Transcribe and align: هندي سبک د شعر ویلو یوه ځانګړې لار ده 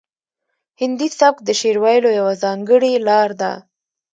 هندي 0.81 1.07
سبک 1.19 1.37
د 1.43 1.49
شعر 1.59 1.77
ویلو 1.83 2.09
یوه 2.19 2.33
ځانګړې 2.43 2.91
لار 3.07 3.29
ده 3.41 3.51